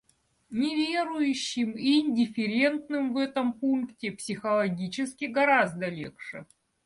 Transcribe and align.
Неверующим 0.49 1.73
и 1.73 1.99
индифферентным 1.99 3.13
в 3.13 3.17
этом 3.17 3.53
пункте 3.53 4.11
психологически 4.11 5.25
гораздо 5.25 5.89
легче. 5.89 6.47